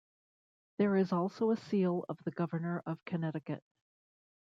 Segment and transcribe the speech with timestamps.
[0.79, 3.61] There is also a seal of the Governor of Connecticut.